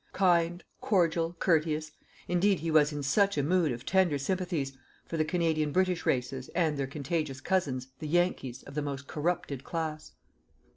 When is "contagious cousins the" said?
6.87-8.07